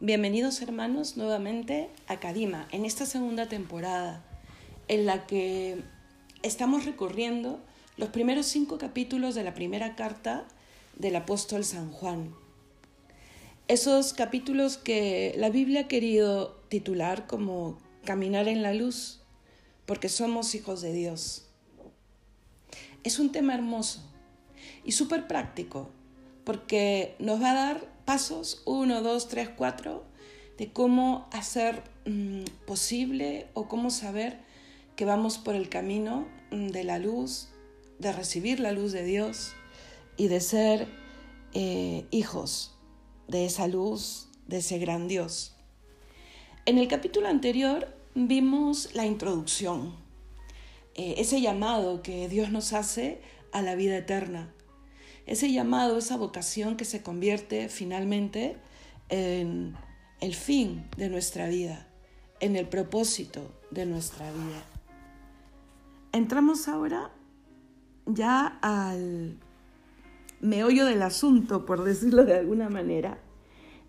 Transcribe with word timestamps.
Bienvenidos 0.00 0.62
hermanos 0.62 1.16
nuevamente 1.16 1.90
a 2.06 2.20
Kadima, 2.20 2.68
en 2.70 2.84
esta 2.84 3.04
segunda 3.04 3.48
temporada, 3.48 4.24
en 4.86 5.06
la 5.06 5.26
que 5.26 5.82
estamos 6.44 6.84
recorriendo 6.84 7.58
los 7.96 8.10
primeros 8.10 8.46
cinco 8.46 8.78
capítulos 8.78 9.34
de 9.34 9.42
la 9.42 9.54
primera 9.54 9.96
carta 9.96 10.46
del 10.94 11.16
apóstol 11.16 11.64
San 11.64 11.90
Juan. 11.90 12.32
Esos 13.66 14.12
capítulos 14.12 14.78
que 14.78 15.34
la 15.36 15.50
Biblia 15.50 15.80
ha 15.80 15.88
querido 15.88 16.52
titular 16.68 17.26
como 17.26 17.76
Caminar 18.04 18.46
en 18.46 18.62
la 18.62 18.74
luz, 18.74 19.20
porque 19.84 20.08
somos 20.08 20.54
hijos 20.54 20.80
de 20.80 20.92
Dios. 20.92 21.48
Es 23.02 23.18
un 23.18 23.32
tema 23.32 23.52
hermoso 23.52 24.08
y 24.84 24.92
súper 24.92 25.26
práctico, 25.26 25.90
porque 26.44 27.16
nos 27.18 27.42
va 27.42 27.50
a 27.50 27.54
dar 27.54 27.97
pasos, 28.08 28.62
uno, 28.64 29.02
dos, 29.02 29.28
tres, 29.28 29.50
cuatro, 29.54 30.06
de 30.56 30.72
cómo 30.72 31.28
hacer 31.30 31.82
mm, 32.06 32.44
posible 32.66 33.48
o 33.52 33.68
cómo 33.68 33.90
saber 33.90 34.38
que 34.96 35.04
vamos 35.04 35.36
por 35.36 35.54
el 35.54 35.68
camino 35.68 36.26
mm, 36.50 36.68
de 36.68 36.84
la 36.84 36.98
luz, 36.98 37.50
de 37.98 38.10
recibir 38.12 38.60
la 38.60 38.72
luz 38.72 38.92
de 38.92 39.04
Dios 39.04 39.52
y 40.16 40.28
de 40.28 40.40
ser 40.40 40.88
eh, 41.52 42.06
hijos 42.10 42.78
de 43.26 43.44
esa 43.44 43.68
luz, 43.68 44.30
de 44.46 44.56
ese 44.56 44.78
gran 44.78 45.06
Dios. 45.06 45.54
En 46.64 46.78
el 46.78 46.88
capítulo 46.88 47.28
anterior 47.28 47.94
vimos 48.14 48.94
la 48.94 49.04
introducción, 49.04 49.94
eh, 50.94 51.16
ese 51.18 51.42
llamado 51.42 52.02
que 52.02 52.26
Dios 52.30 52.50
nos 52.50 52.72
hace 52.72 53.20
a 53.52 53.60
la 53.60 53.74
vida 53.74 53.98
eterna 53.98 54.54
ese 55.28 55.52
llamado, 55.52 55.98
esa 55.98 56.16
vocación 56.16 56.76
que 56.76 56.86
se 56.86 57.02
convierte 57.02 57.68
finalmente 57.68 58.56
en 59.10 59.76
el 60.20 60.34
fin 60.34 60.86
de 60.96 61.10
nuestra 61.10 61.48
vida, 61.48 61.86
en 62.40 62.56
el 62.56 62.66
propósito 62.66 63.54
de 63.70 63.84
nuestra 63.84 64.32
vida. 64.32 64.64
Entramos 66.12 66.66
ahora 66.66 67.10
ya 68.06 68.58
al 68.62 69.38
meollo 70.40 70.86
del 70.86 71.02
asunto, 71.02 71.66
por 71.66 71.84
decirlo 71.84 72.24
de 72.24 72.38
alguna 72.38 72.70
manera. 72.70 73.18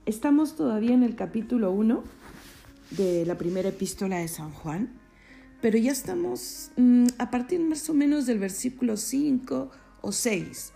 Estamos 0.06 0.58
todavía 0.58 0.94
en 0.94 1.04
el 1.04 1.16
capítulo 1.16 1.72
1 1.72 2.04
de 2.92 3.26
la 3.26 3.38
primera 3.38 3.70
epístola 3.70 4.17
de 4.17 4.28
San 4.28 4.52
Juan, 4.52 5.00
pero 5.62 5.78
ya 5.78 5.94
estamos 5.94 6.72
mm, 6.76 7.08
a 7.17 7.32
partir 7.32 7.62
más 7.62 7.90
o 7.90 7.94
menos 7.94 8.26
del 8.26 8.40
versículo 8.40 8.98
5 8.98 9.72
o 10.02 10.12
6 10.12 10.73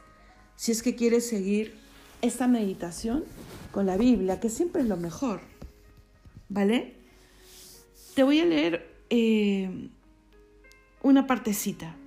si 0.63 0.71
es 0.71 0.81
que 0.81 0.95
quieres 0.95 1.27
seguir 1.27 1.75
esta 2.21 2.47
meditación 2.47 3.25
con 3.73 3.85
la 3.85 3.97
Biblia, 3.97 4.39
que 4.39 4.47
siempre 4.47 4.81
es 4.81 4.87
lo 4.87 4.95
mejor. 4.95 5.41
¿Vale? 6.47 6.95
Te 8.15 8.23
voy 8.23 8.39
a 8.39 8.45
leer 8.45 8.89
eh, 9.09 9.89
una 11.01 11.27
partecita. 11.27 11.97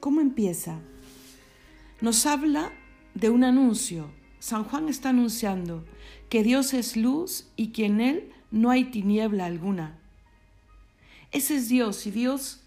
¿Cómo 0.00 0.22
empieza? 0.22 0.78
Nos 2.00 2.24
habla 2.24 2.72
de 3.12 3.28
un 3.28 3.44
anuncio. 3.44 4.10
San 4.38 4.64
Juan 4.64 4.88
está 4.88 5.10
anunciando 5.10 5.84
que 6.30 6.42
Dios 6.42 6.72
es 6.72 6.96
luz 6.96 7.50
y 7.54 7.66
que 7.72 7.84
en 7.84 8.00
Él 8.00 8.32
no 8.50 8.70
hay 8.70 8.84
tiniebla 8.84 9.44
alguna. 9.44 9.98
Ese 11.32 11.56
es 11.56 11.68
Dios 11.68 12.06
y 12.06 12.12
Dios 12.12 12.62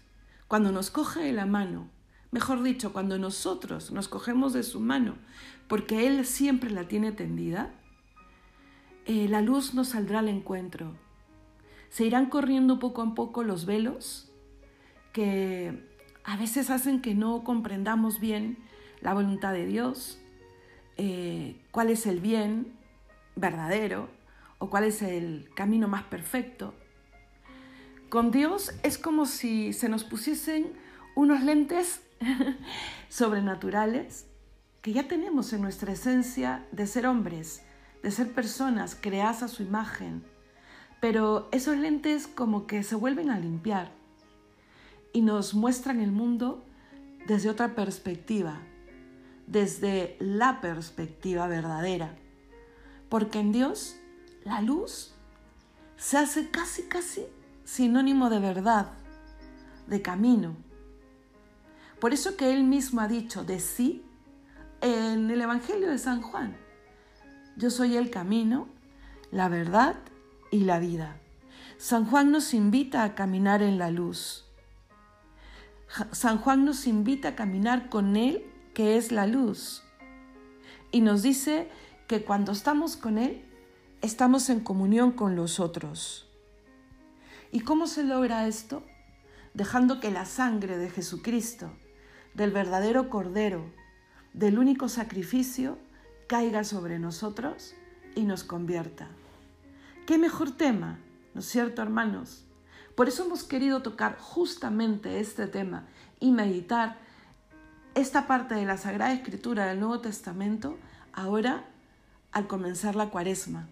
cuando 0.46 0.70
nos 0.70 0.92
coge 0.92 1.24
de 1.24 1.32
la 1.32 1.44
mano 1.44 1.90
Mejor 2.30 2.62
dicho, 2.62 2.92
cuando 2.92 3.18
nosotros 3.18 3.92
nos 3.92 4.08
cogemos 4.08 4.52
de 4.52 4.62
su 4.62 4.80
mano, 4.80 5.16
porque 5.68 6.06
Él 6.06 6.26
siempre 6.26 6.70
la 6.70 6.88
tiene 6.88 7.12
tendida, 7.12 7.72
eh, 9.06 9.28
la 9.28 9.40
luz 9.40 9.74
nos 9.74 9.88
saldrá 9.88 10.18
al 10.18 10.28
encuentro. 10.28 10.94
Se 11.88 12.04
irán 12.04 12.26
corriendo 12.26 12.78
poco 12.78 13.02
a 13.02 13.14
poco 13.14 13.44
los 13.44 13.64
velos 13.64 14.30
que 15.12 15.88
a 16.24 16.36
veces 16.36 16.70
hacen 16.70 17.00
que 17.00 17.14
no 17.14 17.44
comprendamos 17.44 18.20
bien 18.20 18.58
la 19.00 19.14
voluntad 19.14 19.52
de 19.52 19.64
Dios, 19.64 20.18
eh, 20.96 21.62
cuál 21.70 21.90
es 21.90 22.06
el 22.06 22.20
bien 22.20 22.76
verdadero 23.36 24.08
o 24.58 24.68
cuál 24.68 24.84
es 24.84 25.02
el 25.02 25.48
camino 25.54 25.86
más 25.88 26.02
perfecto. 26.04 26.74
Con 28.08 28.30
Dios 28.30 28.72
es 28.82 28.98
como 28.98 29.26
si 29.26 29.72
se 29.72 29.88
nos 29.88 30.04
pusiesen 30.04 30.72
unos 31.14 31.42
lentes 31.42 32.02
sobrenaturales 33.08 34.26
que 34.82 34.92
ya 34.92 35.08
tenemos 35.08 35.52
en 35.52 35.62
nuestra 35.62 35.92
esencia 35.92 36.64
de 36.72 36.86
ser 36.86 37.06
hombres, 37.06 37.62
de 38.02 38.10
ser 38.10 38.32
personas 38.32 38.96
creadas 39.00 39.42
a 39.42 39.48
su 39.48 39.62
imagen, 39.62 40.22
pero 41.00 41.48
esos 41.52 41.76
lentes 41.76 42.26
como 42.26 42.66
que 42.66 42.82
se 42.82 42.94
vuelven 42.94 43.30
a 43.30 43.38
limpiar 43.38 43.90
y 45.12 45.22
nos 45.22 45.54
muestran 45.54 46.00
el 46.00 46.12
mundo 46.12 46.64
desde 47.26 47.50
otra 47.50 47.74
perspectiva, 47.74 48.60
desde 49.46 50.16
la 50.20 50.60
perspectiva 50.60 51.48
verdadera, 51.48 52.14
porque 53.08 53.40
en 53.40 53.52
Dios 53.52 53.96
la 54.44 54.60
luz 54.60 55.14
se 55.96 56.18
hace 56.18 56.50
casi, 56.50 56.82
casi 56.82 57.26
sinónimo 57.64 58.30
de 58.30 58.38
verdad, 58.38 58.92
de 59.88 60.02
camino, 60.02 60.56
por 62.00 62.12
eso 62.12 62.36
que 62.36 62.52
él 62.52 62.64
mismo 62.64 63.00
ha 63.00 63.08
dicho 63.08 63.44
de 63.44 63.58
sí 63.58 64.04
en 64.82 65.30
el 65.30 65.40
Evangelio 65.40 65.90
de 65.90 65.98
San 65.98 66.20
Juan. 66.20 66.56
Yo 67.56 67.70
soy 67.70 67.96
el 67.96 68.10
camino, 68.10 68.68
la 69.30 69.48
verdad 69.48 69.96
y 70.50 70.60
la 70.60 70.78
vida. 70.78 71.18
San 71.78 72.04
Juan 72.04 72.30
nos 72.30 72.52
invita 72.52 73.02
a 73.02 73.14
caminar 73.14 73.62
en 73.62 73.78
la 73.78 73.90
luz. 73.90 74.44
San 76.12 76.38
Juan 76.38 76.66
nos 76.66 76.86
invita 76.86 77.28
a 77.28 77.34
caminar 77.34 77.88
con 77.88 78.16
Él, 78.16 78.44
que 78.74 78.96
es 78.98 79.10
la 79.10 79.26
luz. 79.26 79.82
Y 80.92 81.00
nos 81.00 81.22
dice 81.22 81.70
que 82.06 82.24
cuando 82.24 82.52
estamos 82.52 82.96
con 82.96 83.16
Él, 83.16 83.42
estamos 84.02 84.50
en 84.50 84.60
comunión 84.60 85.12
con 85.12 85.34
los 85.34 85.60
otros. 85.60 86.28
¿Y 87.52 87.60
cómo 87.60 87.86
se 87.86 88.04
logra 88.04 88.46
esto? 88.46 88.82
Dejando 89.54 89.98
que 90.00 90.10
la 90.10 90.26
sangre 90.26 90.76
de 90.76 90.90
Jesucristo 90.90 91.70
del 92.36 92.50
verdadero 92.50 93.08
Cordero, 93.08 93.64
del 94.34 94.58
único 94.58 94.90
sacrificio, 94.90 95.78
caiga 96.26 96.64
sobre 96.64 96.98
nosotros 96.98 97.74
y 98.14 98.24
nos 98.24 98.44
convierta. 98.44 99.08
¿Qué 100.06 100.18
mejor 100.18 100.50
tema, 100.50 100.98
no 101.32 101.40
es 101.40 101.46
cierto, 101.46 101.80
hermanos? 101.80 102.44
Por 102.94 103.08
eso 103.08 103.24
hemos 103.24 103.42
querido 103.42 103.80
tocar 103.80 104.18
justamente 104.18 105.18
este 105.18 105.46
tema 105.46 105.86
y 106.20 106.30
meditar 106.30 106.98
esta 107.94 108.26
parte 108.26 108.54
de 108.54 108.66
la 108.66 108.76
Sagrada 108.76 109.14
Escritura 109.14 109.66
del 109.66 109.80
Nuevo 109.80 110.00
Testamento 110.00 110.78
ahora 111.14 111.64
al 112.32 112.46
comenzar 112.46 112.96
la 112.96 113.08
cuaresma 113.08 113.66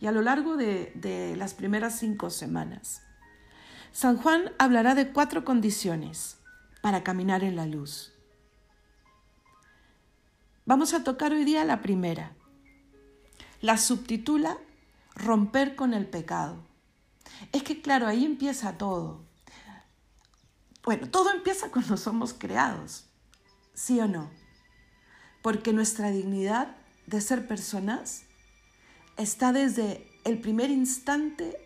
y 0.00 0.06
a 0.06 0.12
lo 0.12 0.22
largo 0.22 0.56
de, 0.56 0.90
de 0.96 1.36
las 1.36 1.54
primeras 1.54 1.96
cinco 1.98 2.30
semanas. 2.30 3.02
San 3.92 4.16
Juan 4.16 4.50
hablará 4.58 4.96
de 4.96 5.12
cuatro 5.12 5.44
condiciones 5.44 6.37
para 6.80 7.02
caminar 7.02 7.44
en 7.44 7.56
la 7.56 7.66
luz. 7.66 8.12
Vamos 10.66 10.92
a 10.92 11.02
tocar 11.02 11.32
hoy 11.32 11.44
día 11.44 11.64
la 11.64 11.80
primera. 11.80 12.36
La 13.60 13.78
subtitula 13.78 14.58
Romper 15.14 15.74
con 15.74 15.94
el 15.94 16.06
pecado. 16.06 16.62
Es 17.52 17.62
que 17.62 17.80
claro, 17.80 18.06
ahí 18.06 18.24
empieza 18.24 18.78
todo. 18.78 19.24
Bueno, 20.84 21.08
todo 21.10 21.30
empieza 21.32 21.70
cuando 21.72 21.96
somos 21.96 22.34
creados, 22.34 23.06
¿sí 23.74 23.98
o 24.00 24.06
no? 24.06 24.30
Porque 25.42 25.72
nuestra 25.72 26.10
dignidad 26.10 26.76
de 27.06 27.20
ser 27.20 27.48
personas 27.48 28.24
está 29.16 29.52
desde 29.52 30.06
el 30.24 30.40
primer 30.40 30.70
instante 30.70 31.56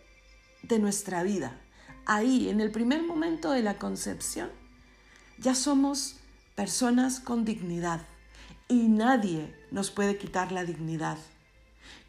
de 0.63 0.79
nuestra 0.79 1.23
vida. 1.23 1.61
Ahí, 2.07 2.49
en 2.49 2.61
el 2.61 2.71
primer 2.71 3.03
momento 3.03 3.51
de 3.51 3.63
la 3.63 3.79
concepción, 3.79 4.62
ya 5.43 5.55
somos 5.57 6.17
personas 6.55 7.19
con 7.19 7.45
dignidad 7.45 8.01
y 8.69 8.89
nadie 8.89 9.55
nos 9.71 9.91
puede 9.91 10.17
quitar 10.17 10.53
la 10.53 10.65
dignidad. 10.65 11.19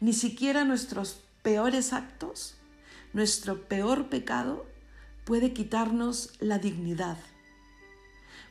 Ni 0.00 0.12
siquiera 0.12 0.64
nuestros 0.64 1.20
peores 1.42 1.92
actos, 1.92 2.54
nuestro 3.12 3.64
peor 3.64 4.08
pecado 4.08 4.66
puede 5.24 5.52
quitarnos 5.52 6.32
la 6.38 6.58
dignidad. 6.58 7.16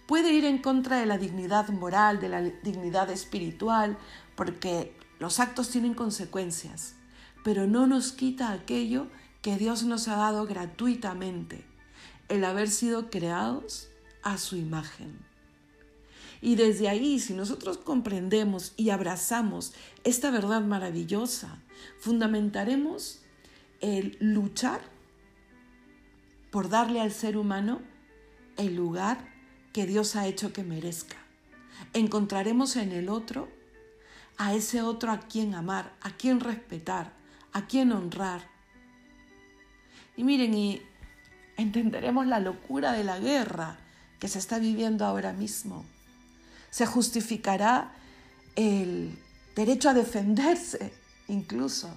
Puede 0.06 0.34
ir 0.34 0.44
en 0.44 0.58
contra 0.58 0.98
de 0.98 1.06
la 1.06 1.18
dignidad 1.18 1.70
moral, 1.70 2.20
de 2.20 2.28
la 2.28 2.42
dignidad 2.42 3.10
espiritual, 3.10 3.98
porque 4.36 4.98
los 5.20 5.40
actos 5.40 5.70
tienen 5.70 5.94
consecuencias, 5.94 6.96
pero 7.46 7.68
no 7.68 7.88
nos 7.88 8.12
quita 8.12 8.52
aquello 8.52 9.08
que 9.42 9.56
Dios 9.56 9.84
nos 9.84 10.10
ha 10.10 10.18
dado 10.18 10.46
gratuitamente, 10.46 11.66
el 12.28 12.44
haber 12.44 12.70
sido 12.70 13.10
creados 13.10 13.88
a 14.24 14.38
su 14.38 14.56
imagen. 14.56 15.20
Y 16.42 16.56
desde 16.56 16.90
ahí, 16.90 17.20
si 17.22 17.34
nosotros 17.34 17.78
comprendemos 17.78 18.74
y 18.76 18.90
abrazamos 18.90 19.74
esta 20.04 20.30
verdad 20.30 20.62
maravillosa, 20.62 21.62
fundamentaremos 22.00 23.22
el 23.80 24.18
luchar 24.20 24.82
por 26.52 26.68
darle 26.68 27.00
al 27.00 27.14
ser 27.14 27.38
humano 27.38 27.82
el 28.58 28.76
lugar 28.76 29.34
que 29.72 29.86
Dios 29.86 30.18
ha 30.18 30.28
hecho 30.28 30.52
que 30.52 30.64
merezca. 30.64 31.16
Encontraremos 31.94 32.76
en 32.76 32.92
el 32.92 33.10
otro 33.10 33.50
a 34.38 34.54
ese 34.54 34.82
otro 34.82 35.12
a 35.12 35.20
quien 35.20 35.56
amar, 35.56 35.94
a 36.02 36.12
quien 36.12 36.40
respetar, 36.40 37.14
a 37.54 37.68
quien 37.68 37.92
honrar. 37.92 38.42
Y 40.18 40.24
miren, 40.26 40.54
y 40.54 40.82
entenderemos 41.56 42.28
la 42.28 42.40
locura 42.40 42.92
de 42.92 43.04
la 43.04 43.20
guerra 43.20 43.80
que 44.24 44.30
se 44.30 44.40
está 44.40 44.58
viviendo 44.58 45.04
ahora 45.04 45.34
mismo. 45.34 45.84
Se 46.72 46.86
justificará 46.86 47.92
el 48.56 49.20
derecho 49.54 49.90
a 49.90 49.94
defenderse 49.94 50.94
incluso, 51.28 51.90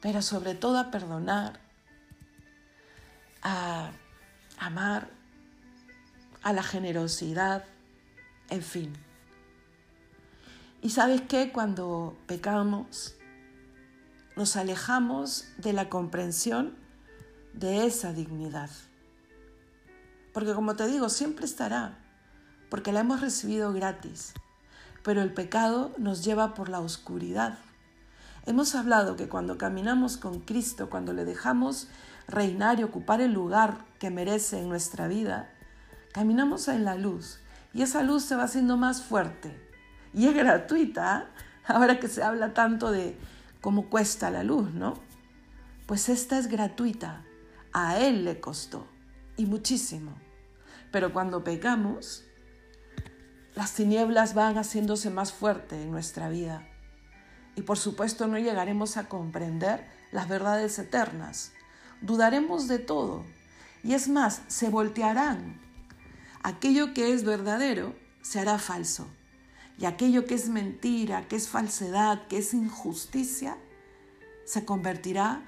pero 0.00 0.22
sobre 0.22 0.54
todo 0.54 0.78
a 0.78 0.92
perdonar, 0.92 1.58
a 3.42 3.90
amar, 4.58 5.10
a 6.44 6.52
la 6.52 6.62
generosidad, 6.62 7.64
en 8.48 8.62
fin. 8.62 8.92
Y 10.82 10.90
sabes 10.90 11.22
qué, 11.22 11.50
cuando 11.50 12.16
pecamos, 12.28 13.16
nos 14.36 14.54
alejamos 14.54 15.46
de 15.58 15.72
la 15.72 15.88
comprensión 15.88 16.76
de 17.54 17.86
esa 17.86 18.12
dignidad. 18.12 18.70
Porque 20.34 20.52
como 20.52 20.74
te 20.74 20.88
digo, 20.88 21.08
siempre 21.08 21.46
estará, 21.46 21.96
porque 22.68 22.90
la 22.90 23.00
hemos 23.00 23.20
recibido 23.20 23.72
gratis, 23.72 24.34
pero 25.04 25.22
el 25.22 25.32
pecado 25.32 25.94
nos 25.96 26.24
lleva 26.24 26.54
por 26.54 26.68
la 26.68 26.80
oscuridad. 26.80 27.56
Hemos 28.44 28.74
hablado 28.74 29.14
que 29.14 29.28
cuando 29.28 29.56
caminamos 29.58 30.16
con 30.16 30.40
Cristo, 30.40 30.90
cuando 30.90 31.12
le 31.12 31.24
dejamos 31.24 31.86
reinar 32.26 32.80
y 32.80 32.82
ocupar 32.82 33.20
el 33.20 33.32
lugar 33.32 33.78
que 34.00 34.10
merece 34.10 34.60
en 34.60 34.68
nuestra 34.68 35.06
vida, 35.06 35.50
caminamos 36.12 36.66
en 36.66 36.84
la 36.84 36.96
luz 36.96 37.38
y 37.72 37.82
esa 37.82 38.02
luz 38.02 38.24
se 38.24 38.34
va 38.34 38.42
haciendo 38.42 38.76
más 38.76 39.02
fuerte 39.02 39.56
y 40.12 40.26
es 40.26 40.34
gratuita, 40.34 41.30
ahora 41.64 42.00
que 42.00 42.08
se 42.08 42.24
habla 42.24 42.54
tanto 42.54 42.90
de 42.90 43.16
cómo 43.60 43.88
cuesta 43.88 44.30
la 44.30 44.42
luz, 44.42 44.74
¿no? 44.74 44.94
Pues 45.86 46.08
esta 46.08 46.38
es 46.38 46.48
gratuita, 46.48 47.22
a 47.72 47.98
Él 47.98 48.24
le 48.24 48.40
costó, 48.40 48.88
y 49.36 49.46
muchísimo. 49.46 50.23
Pero 50.94 51.12
cuando 51.12 51.42
pecamos, 51.42 52.22
las 53.56 53.74
tinieblas 53.74 54.32
van 54.32 54.58
haciéndose 54.58 55.10
más 55.10 55.32
fuertes 55.32 55.82
en 55.82 55.90
nuestra 55.90 56.28
vida. 56.28 56.68
Y 57.56 57.62
por 57.62 57.78
supuesto 57.78 58.28
no 58.28 58.38
llegaremos 58.38 58.96
a 58.96 59.08
comprender 59.08 59.84
las 60.12 60.28
verdades 60.28 60.78
eternas. 60.78 61.50
Dudaremos 62.00 62.68
de 62.68 62.78
todo. 62.78 63.24
Y 63.82 63.94
es 63.94 64.06
más, 64.06 64.42
se 64.46 64.68
voltearán. 64.68 65.60
Aquello 66.44 66.94
que 66.94 67.12
es 67.12 67.24
verdadero 67.24 67.96
se 68.22 68.38
hará 68.38 68.60
falso. 68.60 69.08
Y 69.76 69.86
aquello 69.86 70.26
que 70.26 70.34
es 70.34 70.48
mentira, 70.48 71.26
que 71.26 71.34
es 71.34 71.48
falsedad, 71.48 72.28
que 72.28 72.38
es 72.38 72.54
injusticia, 72.54 73.58
se 74.44 74.64
convertirá 74.64 75.42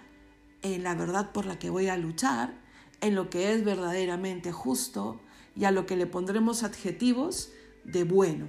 en 0.62 0.82
la 0.82 0.96
verdad 0.96 1.30
por 1.30 1.46
la 1.46 1.56
que 1.56 1.70
voy 1.70 1.86
a 1.86 1.96
luchar, 1.96 2.52
en 3.00 3.14
lo 3.14 3.30
que 3.30 3.52
es 3.52 3.64
verdaderamente 3.64 4.50
justo 4.50 5.20
y 5.56 5.64
a 5.64 5.70
lo 5.70 5.86
que 5.86 5.96
le 5.96 6.06
pondremos 6.06 6.62
adjetivos 6.62 7.50
de 7.84 8.04
bueno. 8.04 8.46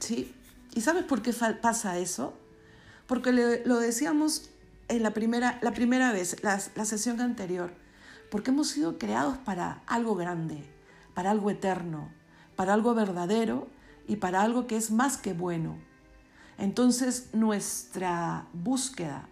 ¿Sí? 0.00 0.34
¿Y 0.74 0.80
sabes 0.80 1.04
por 1.04 1.22
qué 1.22 1.32
pasa 1.32 1.98
eso? 1.98 2.34
Porque 3.06 3.32
lo 3.64 3.78
decíamos 3.78 4.50
en 4.88 5.02
la 5.02 5.14
primera, 5.14 5.58
la 5.62 5.72
primera 5.72 6.12
vez, 6.12 6.42
la, 6.42 6.60
la 6.74 6.84
sesión 6.84 7.20
anterior, 7.20 7.72
porque 8.30 8.50
hemos 8.50 8.68
sido 8.68 8.98
creados 8.98 9.38
para 9.38 9.82
algo 9.86 10.16
grande, 10.16 10.64
para 11.14 11.30
algo 11.30 11.50
eterno, 11.50 12.10
para 12.56 12.74
algo 12.74 12.94
verdadero 12.94 13.68
y 14.08 14.16
para 14.16 14.42
algo 14.42 14.66
que 14.66 14.76
es 14.76 14.90
más 14.90 15.16
que 15.16 15.32
bueno. 15.32 15.78
Entonces 16.58 17.30
nuestra 17.32 18.46
búsqueda 18.52 19.28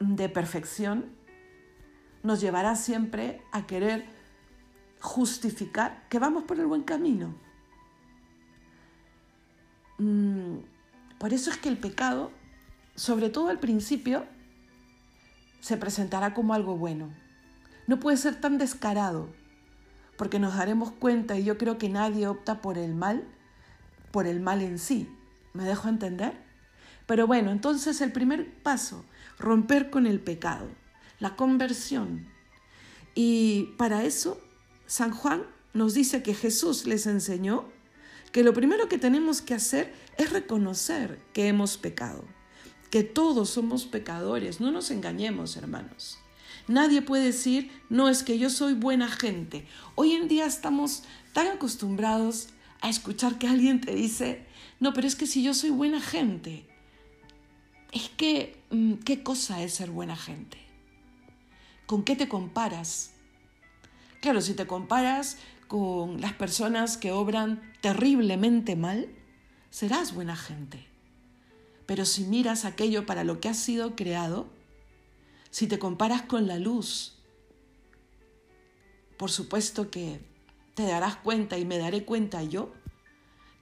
de 0.00 0.28
perfección 0.28 1.06
nos 2.22 2.40
llevará 2.40 2.76
siempre 2.76 3.42
a 3.52 3.66
querer 3.66 4.15
justificar 5.00 6.06
que 6.08 6.18
vamos 6.18 6.44
por 6.44 6.58
el 6.58 6.66
buen 6.66 6.82
camino. 6.82 7.34
Mm, 9.98 10.58
por 11.18 11.32
eso 11.32 11.50
es 11.50 11.56
que 11.56 11.68
el 11.68 11.78
pecado, 11.78 12.30
sobre 12.94 13.30
todo 13.30 13.48
al 13.48 13.58
principio, 13.58 14.26
se 15.60 15.76
presentará 15.76 16.34
como 16.34 16.54
algo 16.54 16.76
bueno. 16.76 17.10
No 17.86 17.98
puede 18.00 18.16
ser 18.16 18.40
tan 18.40 18.58
descarado, 18.58 19.28
porque 20.16 20.38
nos 20.38 20.56
daremos 20.56 20.92
cuenta, 20.92 21.38
y 21.38 21.44
yo 21.44 21.56
creo 21.58 21.78
que 21.78 21.88
nadie 21.88 22.26
opta 22.26 22.60
por 22.60 22.78
el 22.78 22.94
mal 22.94 23.26
por 24.16 24.26
el 24.26 24.40
mal 24.40 24.62
en 24.62 24.78
sí. 24.78 25.10
¿Me 25.52 25.64
dejo 25.64 25.90
entender? 25.90 26.32
Pero 27.04 27.26
bueno, 27.26 27.50
entonces 27.50 28.00
el 28.00 28.12
primer 28.12 28.50
paso, 28.62 29.04
romper 29.38 29.90
con 29.90 30.06
el 30.06 30.20
pecado, 30.20 30.70
la 31.18 31.36
conversión. 31.36 32.26
Y 33.14 33.74
para 33.76 34.04
eso, 34.04 34.40
San 34.86 35.12
Juan 35.12 35.42
nos 35.74 35.94
dice 35.94 36.22
que 36.22 36.34
Jesús 36.34 36.86
les 36.86 37.06
enseñó 37.06 37.64
que 38.32 38.44
lo 38.44 38.54
primero 38.54 38.88
que 38.88 38.98
tenemos 38.98 39.42
que 39.42 39.54
hacer 39.54 39.92
es 40.16 40.30
reconocer 40.30 41.20
que 41.32 41.48
hemos 41.48 41.76
pecado, 41.76 42.24
que 42.90 43.02
todos 43.02 43.50
somos 43.50 43.84
pecadores, 43.84 44.60
no 44.60 44.70
nos 44.70 44.90
engañemos 44.90 45.56
hermanos. 45.56 46.18
Nadie 46.68 47.02
puede 47.02 47.24
decir, 47.24 47.70
no 47.90 48.08
es 48.08 48.22
que 48.22 48.38
yo 48.38 48.50
soy 48.50 48.74
buena 48.74 49.08
gente. 49.08 49.66
Hoy 49.94 50.12
en 50.12 50.28
día 50.28 50.46
estamos 50.46 51.04
tan 51.32 51.46
acostumbrados 51.48 52.48
a 52.80 52.88
escuchar 52.88 53.38
que 53.38 53.48
alguien 53.48 53.80
te 53.80 53.94
dice, 53.94 54.46
no, 54.80 54.92
pero 54.92 55.06
es 55.06 55.16
que 55.16 55.26
si 55.26 55.42
yo 55.42 55.54
soy 55.54 55.70
buena 55.70 56.00
gente, 56.00 56.66
es 57.92 58.08
que, 58.10 58.60
mm, 58.70 58.94
¿qué 59.04 59.22
cosa 59.22 59.62
es 59.62 59.74
ser 59.74 59.90
buena 59.90 60.16
gente? 60.16 60.58
¿Con 61.86 62.04
qué 62.04 62.16
te 62.16 62.28
comparas? 62.28 63.12
Claro, 64.20 64.40
si 64.40 64.54
te 64.54 64.66
comparas 64.66 65.38
con 65.68 66.20
las 66.20 66.32
personas 66.32 66.96
que 66.96 67.12
obran 67.12 67.72
terriblemente 67.80 68.76
mal, 68.76 69.08
serás 69.70 70.14
buena 70.14 70.36
gente. 70.36 70.86
Pero 71.86 72.04
si 72.04 72.24
miras 72.24 72.64
aquello 72.64 73.06
para 73.06 73.24
lo 73.24 73.40
que 73.40 73.48
has 73.48 73.58
sido 73.58 73.94
creado, 73.94 74.48
si 75.50 75.66
te 75.66 75.78
comparas 75.78 76.22
con 76.22 76.46
la 76.46 76.58
luz, 76.58 77.16
por 79.16 79.30
supuesto 79.30 79.90
que 79.90 80.20
te 80.74 80.84
darás 80.84 81.16
cuenta 81.16 81.58
y 81.58 81.64
me 81.64 81.78
daré 81.78 82.04
cuenta 82.04 82.42
yo 82.42 82.72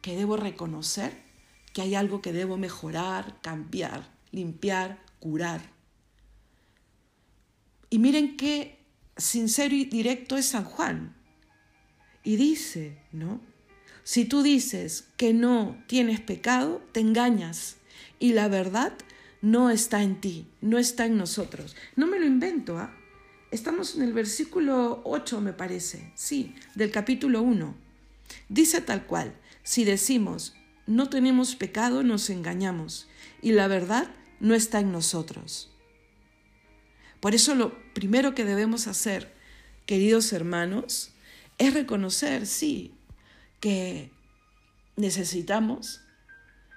que 0.02 0.16
debo 0.16 0.36
reconocer 0.36 1.22
que 1.72 1.82
hay 1.82 1.94
algo 1.94 2.20
que 2.20 2.32
debo 2.32 2.56
mejorar, 2.56 3.40
cambiar, 3.40 4.10
limpiar, 4.30 5.02
curar. 5.18 5.60
Y 7.90 7.98
miren 7.98 8.36
qué 8.36 8.83
sincero 9.16 9.74
y 9.74 9.84
directo 9.84 10.36
es 10.36 10.46
San 10.46 10.64
Juan. 10.64 11.14
Y 12.22 12.36
dice, 12.36 12.98
¿no? 13.12 13.40
Si 14.02 14.24
tú 14.24 14.42
dices 14.42 15.08
que 15.16 15.32
no 15.32 15.82
tienes 15.86 16.20
pecado, 16.20 16.82
te 16.92 17.00
engañas 17.00 17.76
y 18.18 18.32
la 18.32 18.48
verdad 18.48 18.92
no 19.40 19.70
está 19.70 20.02
en 20.02 20.20
ti, 20.20 20.46
no 20.60 20.78
está 20.78 21.06
en 21.06 21.16
nosotros. 21.16 21.76
No 21.96 22.06
me 22.06 22.18
lo 22.18 22.26
invento, 22.26 22.78
¿ah? 22.78 22.94
Estamos 23.50 23.94
en 23.94 24.02
el 24.02 24.12
versículo 24.12 25.00
8, 25.04 25.40
me 25.40 25.52
parece, 25.52 26.12
sí, 26.14 26.54
del 26.74 26.90
capítulo 26.90 27.40
1. 27.42 27.74
Dice 28.48 28.80
tal 28.80 29.06
cual, 29.06 29.34
si 29.62 29.84
decimos, 29.84 30.54
no 30.86 31.08
tenemos 31.08 31.54
pecado, 31.54 32.02
nos 32.02 32.30
engañamos, 32.30 33.08
y 33.42 33.52
la 33.52 33.68
verdad 33.68 34.10
no 34.40 34.54
está 34.54 34.80
en 34.80 34.92
nosotros. 34.92 35.73
Por 37.24 37.34
eso 37.34 37.54
lo 37.54 37.72
primero 37.94 38.34
que 38.34 38.44
debemos 38.44 38.86
hacer, 38.86 39.32
queridos 39.86 40.34
hermanos, 40.34 41.14
es 41.56 41.72
reconocer, 41.72 42.46
sí, 42.46 42.92
que 43.60 44.10
necesitamos 44.96 46.02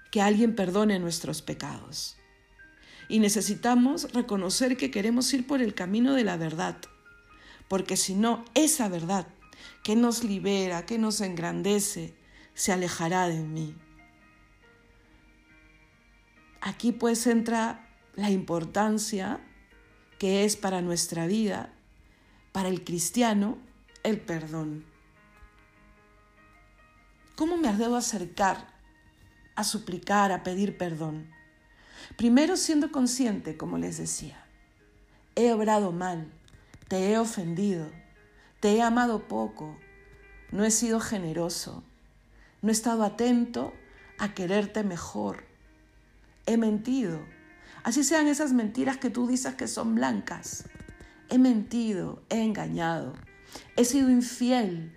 que 0.10 0.22
alguien 0.22 0.56
perdone 0.56 1.00
nuestros 1.00 1.42
pecados. 1.42 2.16
Y 3.10 3.20
necesitamos 3.20 4.14
reconocer 4.14 4.78
que 4.78 4.90
queremos 4.90 5.34
ir 5.34 5.46
por 5.46 5.62
el 5.62 5.74
camino 5.74 6.14
de 6.14 6.24
la 6.24 6.38
verdad, 6.38 6.78
porque 7.68 7.98
si 7.98 8.16
no, 8.16 8.46
esa 8.54 8.88
verdad 8.88 9.28
que 9.84 9.98
nos 9.98 10.24
libera, 10.24 10.86
que 10.86 10.98
nos 10.98 11.20
engrandece, 11.20 12.16
se 12.54 12.72
alejará 12.72 13.28
de 13.28 13.42
mí. 13.42 13.76
Aquí 16.62 16.94
pues 16.94 17.28
entra 17.28 17.86
la 18.16 18.30
importancia 18.30 19.42
que 20.18 20.46
es 20.46 20.56
para 20.56 20.82
nuestra 20.82 21.28
vida, 21.28 21.74
para 22.52 22.70
el 22.70 22.84
cristiano, 22.84 23.58
el 24.04 24.20
perdón. 24.20 24.86
¿Cómo 27.36 27.58
me 27.58 27.72
debo 27.74 27.96
acercar 27.96 28.68
a 29.56 29.64
suplicar, 29.64 30.32
a 30.32 30.44
pedir 30.44 30.78
perdón? 30.78 31.30
Primero 32.16 32.58
siendo 32.58 32.92
consciente, 32.92 33.58
como 33.58 33.78
les 33.78 33.98
decía, 33.98 34.44
he 35.36 35.52
obrado 35.54 35.92
mal, 35.92 36.32
te 36.88 37.12
he 37.12 37.18
ofendido, 37.20 37.92
te 38.60 38.76
he 38.76 38.82
amado 38.82 39.28
poco, 39.28 39.78
no 40.52 40.64
he 40.64 40.72
sido 40.72 41.00
generoso, 41.00 41.84
no 42.62 42.70
he 42.70 42.72
estado 42.72 43.04
atento 43.04 43.74
a 44.18 44.34
quererte 44.34 44.84
mejor, 44.84 45.44
he 46.48 46.58
mentido, 46.58 47.20
así 47.88 48.04
sean 48.04 48.28
esas 48.28 48.52
mentiras 48.52 48.98
que 48.98 49.10
tú 49.10 49.28
dices 49.28 49.56
que 49.56 49.66
son 49.66 49.96
blancas, 49.96 50.66
he 51.30 51.38
mentido, 51.38 52.22
he 52.28 52.44
engañado, 52.44 53.14
he 53.78 53.86
sido 53.86 54.10
infiel, 54.10 54.94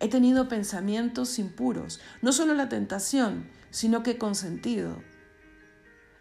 he 0.00 0.08
tenido 0.08 0.46
pensamientos 0.46 1.38
impuros, 1.38 2.02
no 2.20 2.34
solo 2.34 2.52
la 2.52 2.68
tentación, 2.68 3.48
sino 3.70 4.02
que 4.02 4.10
he 4.10 4.18
consentido. 4.18 5.02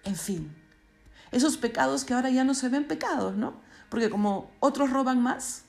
En 0.06 0.16
fin, 0.16 0.56
esos 1.34 1.58
pecados 1.58 2.06
que 2.06 2.14
ahora 2.14 2.30
ya 2.30 2.46
no 2.46 2.54
se 2.54 2.70
ven 2.70 2.88
pecados, 2.88 3.36
¿no? 3.36 3.60
Porque 3.90 4.10
como 4.10 4.52
otros 4.62 4.90
roban 4.90 5.22
más, 5.22 5.64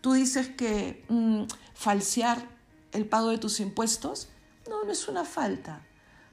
tú 0.00 0.12
dices 0.12 0.50
que 0.50 1.04
mm, 1.08 1.46
falsear 1.74 2.46
el 2.92 3.06
pago 3.06 3.30
de 3.30 3.38
tus 3.38 3.58
impuestos, 3.58 4.28
no, 4.68 4.84
no 4.84 4.92
es 4.92 5.08
una 5.08 5.24
falta, 5.24 5.84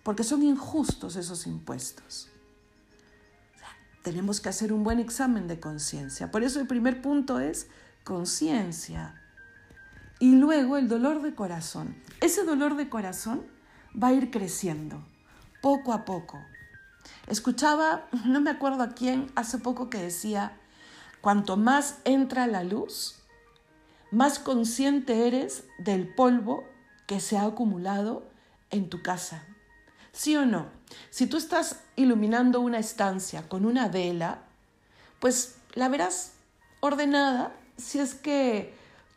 porque 0.03 0.24
son 0.24 0.44
injustos 0.44 1.15
esos 1.15 1.48
impuestos. 1.48 2.29
Tenemos 4.05 4.39
que 4.39 4.50
hacer 4.50 4.71
un 4.71 4.83
buen 4.83 5.00
examen 5.00 5.47
de 5.47 5.59
conciencia. 5.59 6.29
Por 6.29 6.43
eso 6.43 6.59
el 6.59 6.67
primer 6.67 7.01
punto 7.01 7.39
es 7.39 7.67
conciencia. 8.03 9.19
Y 10.19 10.35
luego 10.35 10.77
el 10.77 10.88
dolor 10.88 11.24
de 11.24 11.33
corazón. 11.33 11.97
Ese 12.21 12.43
dolor 12.43 12.75
de 12.77 12.88
corazón 12.88 13.47
va 13.91 14.09
a 14.09 14.13
ir 14.13 14.29
creciendo, 14.29 15.03
poco 15.59 15.91
a 15.91 16.05
poco. 16.05 16.39
Escuchaba, 17.25 18.05
no 18.25 18.41
me 18.41 18.51
acuerdo 18.51 18.83
a 18.83 18.89
quién, 18.89 19.31
hace 19.33 19.57
poco 19.57 19.89
que 19.89 19.97
decía, 19.97 20.55
cuanto 21.19 21.57
más 21.57 21.97
entra 22.03 22.45
la 22.45 22.63
luz, 22.63 23.15
más 24.12 24.38
consciente 24.38 25.25
eres 25.25 25.63
del 25.79 26.13
polvo 26.13 26.63
que 27.07 27.19
se 27.19 27.39
ha 27.39 27.45
acumulado 27.45 28.29
en 28.69 28.88
tu 28.88 29.01
casa. 29.01 29.43
¿Sí 30.15 30.36
o 30.36 30.45
no? 30.45 30.67
Si 31.10 31.27
tú 31.27 31.38
estás 31.38 31.81
iluminando 31.95 32.62
una 32.62 32.79
estancia 32.79 33.48
con 33.50 33.65
una 33.65 33.89
vela, 33.89 34.43
pues 35.19 35.57
la 35.74 35.89
verás 35.89 36.31
ordenada 36.79 37.53
si 37.77 38.00
es 38.00 38.15
que 38.15 38.74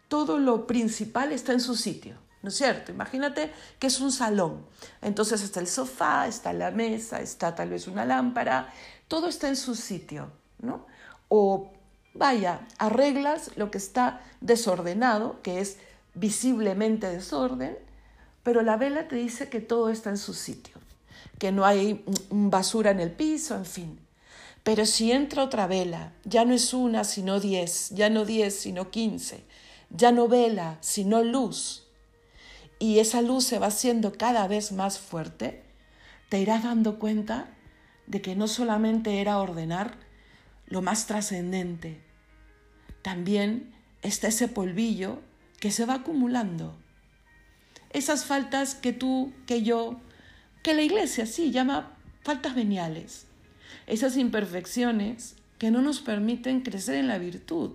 todo 0.09 0.39
lo 0.39 0.67
principal 0.67 1.33
está 1.33 1.53
en 1.53 1.61
su 1.61 1.77
sitio. 1.77 2.17
¿no 2.43 2.51
es 2.51 2.57
cierto? 2.57 2.93
Imagínate 2.93 3.53
que 3.79 3.89
es 3.89 4.01
un 4.01 4.13
salón. 4.13 4.65
Entonces 5.03 5.43
está 5.43 5.61
el 5.61 5.67
sofá, 5.67 6.27
está 6.27 6.53
la 6.53 6.71
mesa, 6.71 7.21
está 7.21 7.55
tal 7.55 7.71
vez 7.71 7.87
una 7.89 8.05
lámpara, 8.05 8.73
todo 9.09 9.29
está 9.29 9.49
en 9.49 9.57
su 9.57 9.75
sitio, 9.75 10.31
¿no? 10.61 10.87
O 11.29 11.73
vaya, 12.15 12.67
arreglas 12.79 13.57
lo 13.57 13.71
que 13.71 13.79
está 13.79 14.21
desordenado, 14.41 15.41
que 15.43 15.61
es 15.61 15.79
visiblemente 16.15 17.09
desorden, 17.09 17.77
pero 18.43 18.63
la 18.63 18.77
vela 18.77 19.09
te 19.09 19.17
dice 19.17 19.49
que 19.49 19.61
todo 19.61 19.91
está 19.91 20.11
en 20.11 20.19
su 20.19 20.33
sitio, 20.33 20.77
que 21.39 21.53
no 21.53 21.65
hay 21.65 22.05
basura 22.31 22.91
en 22.91 23.01
el 23.01 23.11
piso, 23.11 23.55
en 23.55 23.67
fin. 23.67 24.01
Pero 24.63 24.87
si 24.87 25.13
entra 25.13 25.45
otra 25.45 25.67
vela, 25.67 26.13
ya 26.25 26.45
no 26.45 26.55
es 26.55 26.75
una, 26.75 27.05
sino 27.05 27.41
diez, 27.41 27.91
ya 27.91 28.11
no 28.11 28.25
diez, 28.25 28.55
sino 28.55 28.91
quince, 28.91 29.45
ya 29.91 30.13
no 30.13 30.29
vela, 30.29 30.79
sino 30.81 31.23
luz, 31.23 31.89
y 32.79 33.01
esa 33.01 33.23
luz 33.23 33.45
se 33.45 33.59
va 33.59 33.69
haciendo 33.69 34.13
cada 34.13 34.47
vez 34.47 34.73
más 34.73 34.99
fuerte, 34.99 35.65
te 36.29 36.39
irás 36.39 36.63
dando 36.63 36.99
cuenta 36.99 37.49
de 38.07 38.21
que 38.21 38.37
no 38.37 38.47
solamente 38.47 39.21
era 39.21 39.39
ordenar 39.39 39.99
lo 40.67 40.83
más 40.83 41.07
trascendente, 41.07 42.01
también 43.03 43.75
está 44.03 44.29
ese 44.29 44.49
polvillo 44.49 45.21
que 45.61 45.71
se 45.71 45.87
va 45.87 45.95
acumulando. 45.95 46.77
Esas 47.91 48.27
faltas 48.27 48.75
que 48.75 48.93
tú, 48.93 49.33
que 49.47 49.63
yo, 49.63 50.01
que 50.63 50.75
la 50.75 50.83
iglesia 50.83 51.27
sí 51.27 51.51
llama 51.51 51.97
faltas 52.23 52.55
veniales. 52.55 53.27
Esas 53.87 54.17
imperfecciones 54.17 55.37
que 55.59 55.71
no 55.71 55.83
nos 55.83 56.01
permiten 56.01 56.61
crecer 56.61 56.97
en 56.97 57.09
la 57.09 57.19
virtud. 57.19 57.73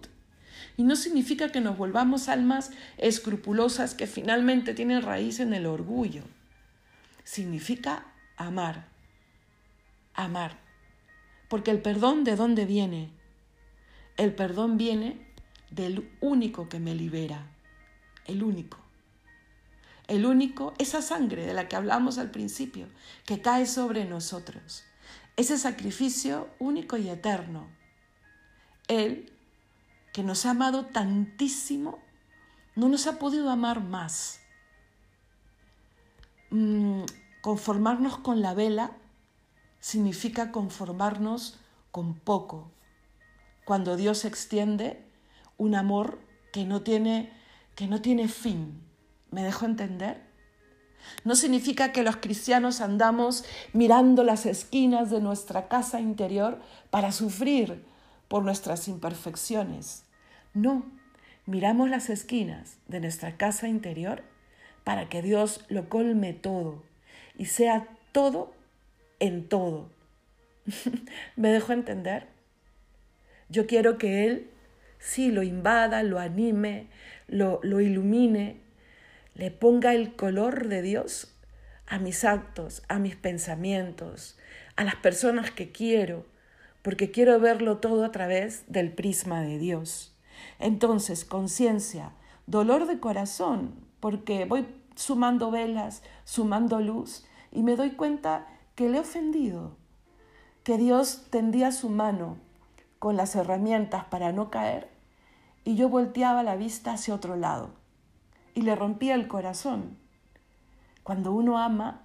Y 0.78 0.84
no 0.84 0.96
significa 0.96 1.52
que 1.52 1.62
nos 1.62 1.78
volvamos 1.78 2.30
almas 2.30 2.72
escrupulosas 2.98 3.94
que 3.94 4.08
finalmente 4.08 4.74
tienen 4.74 5.02
raíz 5.02 5.40
en 5.40 5.54
el 5.54 5.66
orgullo. 5.66 6.24
Significa 7.24 8.06
amar. 8.38 8.88
Amar. 10.14 10.60
Porque 11.50 11.72
el 11.72 11.82
perdón 11.82 12.24
de 12.24 12.36
dónde 12.36 12.66
viene? 12.66 13.12
El 14.18 14.34
perdón 14.34 14.78
viene 14.78 15.28
del 15.70 16.10
único 16.22 16.70
que 16.70 16.80
me 16.80 16.96
libera. 16.96 17.48
El 18.26 18.44
único. 18.44 18.83
El 20.08 20.26
único, 20.26 20.74
esa 20.80 21.02
sangre 21.02 21.46
de 21.46 21.54
la 21.54 21.68
que 21.68 21.76
hablamos 21.76 22.18
al 22.18 22.32
principio, 22.32 22.88
que 23.26 23.42
cae 23.42 23.66
sobre 23.66 24.06
nosotros. 24.06 24.84
Ese 25.38 25.58
sacrificio 25.58 26.50
único 26.60 26.98
y 26.98 27.10
eterno. 27.10 27.68
Él 28.88 29.32
que 30.14 30.24
nos 30.24 30.46
ha 30.46 30.52
amado 30.52 30.86
tantísimo, 30.86 32.00
no 32.76 32.88
nos 32.88 33.08
ha 33.08 33.18
podido 33.18 33.50
amar 33.50 33.84
más. 33.84 34.40
Mm, 36.52 37.04
conformarnos 37.42 38.18
con 38.18 38.42
la 38.42 38.54
vela 38.54 38.92
significa 39.80 40.52
conformarnos 40.52 41.60
con 41.92 42.14
poco. 42.14 42.72
Cuando 43.66 43.96
Dios 43.96 44.24
extiende 44.24 45.04
un 45.58 45.76
amor 45.76 46.20
que 46.52 46.64
no 46.66 46.82
tiene, 46.82 47.34
que 47.76 47.88
no 47.88 48.02
tiene 48.02 48.28
fin. 48.28 48.82
¿Me 49.34 49.44
dejo 49.44 49.66
entender? 49.66 50.22
No 51.24 51.36
significa 51.36 51.92
que 51.92 52.04
los 52.04 52.18
cristianos 52.18 52.82
andamos 52.82 53.46
mirando 53.74 54.24
las 54.24 54.46
esquinas 54.46 55.10
de 55.10 55.22
nuestra 55.22 55.68
casa 55.68 56.00
interior 56.00 56.62
para 56.92 57.12
sufrir 57.12 57.84
por 58.28 58.44
nuestras 58.44 58.88
imperfecciones. 58.88 60.04
No, 60.54 60.86
miramos 61.48 61.90
las 61.90 62.12
esquinas 62.12 62.78
de 62.88 63.00
nuestra 63.00 63.36
casa 63.36 63.68
interior 63.68 64.22
para 64.84 65.10
que 65.10 65.24
Dios 65.24 65.66
lo 65.68 65.90
colme 65.90 66.34
todo 66.34 66.84
y 67.36 67.46
sea 67.46 67.88
todo 68.12 68.54
en 69.20 69.50
todo. 69.50 69.90
¿Me 71.36 71.50
dejo 71.50 71.74
entender? 71.74 72.28
Yo 73.50 73.66
quiero 73.66 73.98
que 73.98 74.28
Él 74.28 74.52
sí 75.00 75.32
lo 75.32 75.42
invada, 75.42 76.04
lo 76.04 76.20
anime, 76.20 76.86
lo, 77.28 77.60
lo 77.64 77.82
ilumine, 77.82 78.63
le 79.36 79.52
ponga 79.52 79.94
el 79.94 80.16
color 80.16 80.68
de 80.68 80.82
Dios 80.82 81.34
a 81.88 82.00
mis 82.00 82.24
actos, 82.24 82.84
a 82.88 83.00
mis 83.00 83.16
pensamientos, 83.16 84.38
a 84.76 84.84
las 84.84 84.96
personas 84.96 85.52
que 85.52 85.72
quiero, 85.72 86.26
porque 86.82 87.12
quiero 87.12 87.40
verlo 87.40 87.78
todo 87.78 88.04
a 88.04 88.12
través 88.12 88.64
del 88.68 88.92
prisma 88.92 89.42
de 89.42 89.58
Dios. 89.58 90.16
Entonces, 90.60 91.26
conciencia, 91.26 92.12
dolor 92.46 92.88
de 92.88 93.00
corazón, 93.00 93.76
porque 94.00 94.46
voy 94.46 94.68
sumando 94.96 95.52
velas, 95.52 96.04
sumando 96.26 96.80
luz, 96.80 97.26
y 97.52 97.64
me 97.64 97.76
doy 97.76 97.92
cuenta 97.92 98.48
que 98.76 98.90
le 98.90 98.98
he 98.98 99.02
ofendido, 99.02 99.76
que 100.64 100.78
Dios 100.78 101.28
tendía 101.30 101.72
su 101.72 101.90
mano 101.90 102.38
con 103.00 103.18
las 103.18 103.36
herramientas 103.36 104.06
para 104.06 104.32
no 104.32 104.50
caer, 104.50 104.90
y 105.64 105.76
yo 105.76 105.90
volteaba 105.90 106.44
la 106.44 106.56
vista 106.56 106.94
hacia 106.94 107.16
otro 107.16 107.36
lado, 107.36 107.72
y 108.54 108.62
le 108.62 108.76
rompía 108.76 109.16
el 109.16 109.28
corazón. 109.28 109.98
Cuando 111.04 111.34
uno 111.34 111.58
ama, 111.58 112.02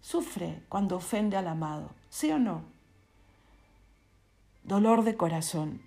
sufre 0.00 0.62
cuando 0.68 0.96
ofende 0.96 1.36
al 1.36 1.48
amado, 1.48 1.90
¿sí 2.10 2.30
o 2.30 2.38
no? 2.38 2.62
Dolor 4.62 5.04
de 5.04 5.16
corazón. 5.16 5.82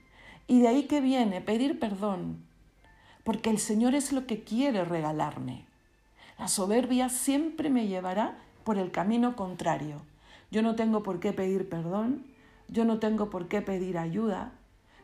Y 0.48 0.62
de 0.62 0.68
ahí 0.68 0.84
que 0.84 1.00
viene 1.00 1.42
pedir 1.42 1.80
perdón, 1.80 2.44
porque 3.24 3.50
el 3.50 3.60
Señor 3.60 3.96
es 3.96 4.12
lo 4.12 4.26
que 4.26 4.44
quiere 4.44 4.84
regalarme. 4.84 5.66
La 6.38 6.48
soberbia 6.48 7.10
siempre 7.10 7.70
me 7.70 7.88
llevará 7.88 8.38
por 8.64 8.78
el 8.78 8.92
camino 8.92 9.36
contrario. 9.36 10.02
Yo 10.52 10.62
no 10.62 10.76
tengo 10.76 11.04
por 11.04 11.20
qué 11.20 11.34
pedir 11.34 11.70
perdón, 11.70 12.26
yo 12.68 12.86
no 12.86 13.00
tengo 13.00 13.30
por 13.30 13.48
qué 13.48 13.62
pedir 13.62 13.98
ayuda, 13.98 14.52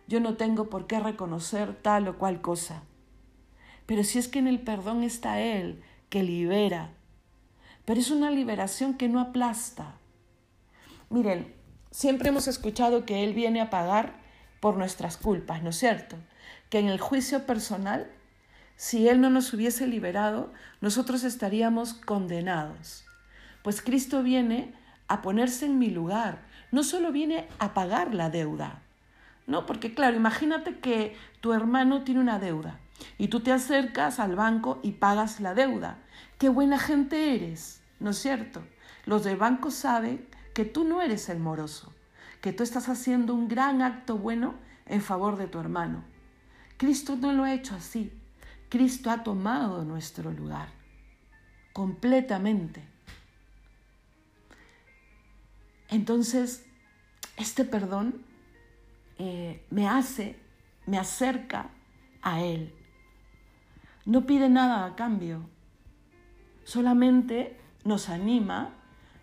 yo 0.08 0.20
no 0.20 0.36
tengo 0.36 0.70
por 0.70 0.88
qué 0.88 1.00
reconocer 1.00 1.76
tal 1.82 2.08
o 2.08 2.18
cual 2.18 2.42
cosa. 2.42 2.84
Pero 3.86 4.04
si 4.04 4.20
es 4.20 4.28
que 4.28 4.40
en 4.40 4.48
el 4.48 4.60
perdón 4.60 5.04
está 5.04 5.40
Él, 5.40 5.84
que 6.10 6.24
libera, 6.24 6.92
pero 7.86 8.00
es 8.00 8.10
una 8.10 8.32
liberación 8.32 8.96
que 8.96 9.10
no 9.10 9.20
aplasta. 9.20 9.96
Miren, 11.10 11.54
siempre 11.92 12.30
hemos 12.30 12.48
escuchado 12.48 13.06
que 13.06 13.24
Él 13.24 13.34
viene 13.34 13.62
a 13.62 13.70
pagar 13.70 14.20
por 14.60 14.78
nuestras 14.78 15.18
culpas, 15.18 15.62
¿no 15.62 15.70
es 15.70 15.78
cierto? 15.78 16.16
Que 16.70 16.80
en 16.80 16.88
el 16.88 17.00
juicio 17.00 17.46
personal 17.46 18.10
si 18.76 19.08
Él 19.08 19.22
no 19.22 19.30
nos 19.30 19.54
hubiese 19.54 19.88
liberado, 19.88 20.52
nosotros 20.82 21.24
estaríamos 21.24 21.94
condenados. 21.94 23.06
Pues 23.64 23.82
Cristo 23.82 24.22
viene 24.22 24.74
a 25.08 25.22
ponerse 25.22 25.66
en 25.66 25.80
mi 25.80 25.90
lugar, 25.90 26.46
no 26.72 26.84
solo 26.84 27.12
viene 27.12 27.48
a 27.60 27.74
pagar 27.74 28.14
la 28.14 28.30
deuda, 28.30 28.82
¿no? 29.48 29.66
Porque 29.66 29.94
claro, 29.94 30.18
imagínate 30.18 30.80
que 30.80 31.16
tu 31.40 31.54
hermano 31.54 32.04
tiene 32.04 32.20
una 32.20 32.40
deuda 32.40 32.80
y 33.18 33.28
tú 33.28 33.42
te 33.42 33.52
acercas 33.52 34.20
al 34.20 34.36
banco 34.36 34.80
y 34.84 34.94
pagas 34.94 35.40
la 35.40 35.54
deuda. 35.54 36.00
Qué 36.38 36.50
buena 36.50 36.80
gente 36.80 37.36
eres, 37.36 37.82
¿no 38.00 38.12
es 38.12 38.18
cierto? 38.18 38.64
Los 39.06 39.24
del 39.24 39.38
banco 39.38 39.72
saben 39.72 40.28
que 40.54 40.66
tú 40.66 40.84
no 40.84 41.02
eres 41.02 41.30
el 41.30 41.40
moroso, 41.40 41.94
que 42.42 42.54
tú 42.54 42.64
estás 42.64 42.90
haciendo 42.90 43.34
un 43.34 43.48
gran 43.48 43.82
acto 43.82 44.18
bueno 44.18 44.56
en 44.86 45.02
favor 45.02 45.38
de 45.38 45.48
tu 45.48 45.60
hermano. 45.60 46.04
Cristo 46.78 47.16
no 47.16 47.34
lo 47.34 47.44
ha 47.44 47.54
hecho 47.54 47.76
así. 47.76 48.12
Cristo 48.70 49.10
ha 49.12 49.24
tomado 49.24 49.84
nuestro 49.84 50.32
lugar 50.32 50.70
completamente. 51.76 52.82
Entonces, 55.90 56.66
este 57.36 57.66
perdón 57.66 58.24
eh, 59.18 59.66
me 59.70 59.88
hace, 59.88 60.40
me 60.86 60.98
acerca 60.98 61.70
a 62.22 62.42
Él. 62.42 62.74
No 64.06 64.26
pide 64.28 64.50
nada 64.50 64.86
a 64.86 64.96
cambio, 64.96 65.50
solamente 66.64 67.58
nos 67.84 68.10
anima, 68.10 68.74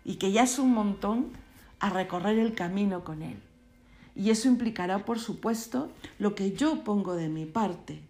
y 0.03 0.15
que 0.15 0.31
ya 0.31 0.43
es 0.43 0.59
un 0.59 0.73
montón, 0.73 1.31
a 1.79 1.89
recorrer 1.89 2.37
el 2.37 2.53
camino 2.53 3.03
con 3.03 3.21
Él. 3.21 3.37
Y 4.15 4.29
eso 4.29 4.47
implicará, 4.47 5.05
por 5.05 5.19
supuesto, 5.19 5.91
lo 6.19 6.35
que 6.35 6.51
yo 6.53 6.83
pongo 6.83 7.15
de 7.15 7.29
mi 7.29 7.45
parte, 7.45 8.01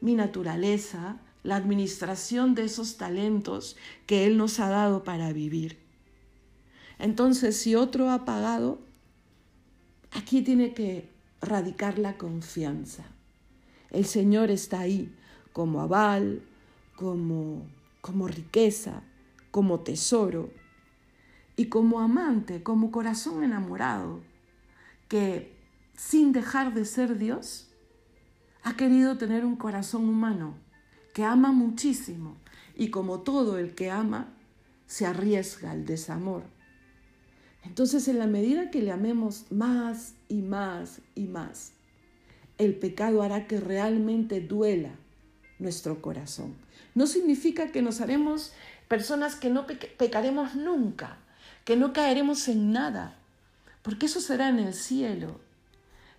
mi 0.00 0.14
naturaleza, 0.14 1.18
la 1.42 1.56
administración 1.56 2.54
de 2.54 2.64
esos 2.64 2.96
talentos 2.96 3.76
que 4.06 4.26
Él 4.26 4.36
nos 4.36 4.60
ha 4.60 4.68
dado 4.68 5.04
para 5.04 5.32
vivir. 5.32 5.78
Entonces, 6.98 7.56
si 7.56 7.74
otro 7.74 8.10
ha 8.10 8.24
pagado, 8.24 8.78
aquí 10.12 10.42
tiene 10.42 10.74
que 10.74 11.08
radicar 11.40 11.98
la 11.98 12.16
confianza. 12.16 13.04
El 13.90 14.04
Señor 14.04 14.50
está 14.50 14.80
ahí 14.80 15.14
como 15.52 15.80
aval, 15.80 16.42
como, 16.96 17.66
como 18.00 18.28
riqueza, 18.28 19.02
como 19.50 19.80
tesoro 19.80 20.50
y 21.56 21.66
como 21.66 22.00
amante, 22.00 22.62
como 22.62 22.90
corazón 22.90 23.42
enamorado, 23.42 24.20
que 25.08 25.56
sin 25.96 26.32
dejar 26.32 26.72
de 26.74 26.84
ser 26.84 27.18
Dios, 27.18 27.68
ha 28.62 28.76
querido 28.76 29.18
tener 29.18 29.44
un 29.44 29.56
corazón 29.56 30.08
humano, 30.08 30.54
que 31.14 31.24
ama 31.24 31.52
muchísimo 31.52 32.36
y 32.76 32.90
como 32.90 33.20
todo 33.20 33.58
el 33.58 33.74
que 33.74 33.90
ama, 33.90 34.32
se 34.86 35.06
arriesga 35.06 35.70
al 35.70 35.84
desamor. 35.86 36.44
Entonces, 37.64 38.08
en 38.08 38.18
la 38.18 38.26
medida 38.26 38.70
que 38.70 38.82
le 38.82 38.92
amemos 38.92 39.50
más 39.50 40.14
y 40.28 40.42
más 40.42 41.00
y 41.14 41.26
más, 41.26 41.72
el 42.58 42.74
pecado 42.74 43.22
hará 43.22 43.46
que 43.46 43.60
realmente 43.60 44.40
duela 44.40 44.99
nuestro 45.60 46.02
corazón. 46.02 46.54
No 46.94 47.06
significa 47.06 47.70
que 47.70 47.82
nos 47.82 48.00
haremos 48.00 48.52
personas 48.88 49.36
que 49.36 49.50
no 49.50 49.66
pecaremos 49.66 50.54
nunca, 50.54 51.18
que 51.64 51.76
no 51.76 51.92
caeremos 51.92 52.48
en 52.48 52.72
nada, 52.72 53.16
porque 53.82 54.06
eso 54.06 54.20
será 54.20 54.48
en 54.48 54.58
el 54.58 54.74
cielo, 54.74 55.40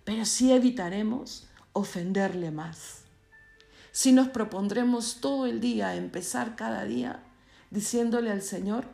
pero 0.05 0.25
sí 0.25 0.51
evitaremos 0.51 1.47
ofenderle 1.73 2.51
más. 2.51 3.01
Si 3.91 4.13
nos 4.13 4.29
propondremos 4.29 5.17
todo 5.19 5.45
el 5.45 5.59
día 5.59 5.95
empezar 5.95 6.55
cada 6.55 6.85
día 6.85 7.23
diciéndole 7.71 8.31
al 8.31 8.41
Señor, 8.41 8.85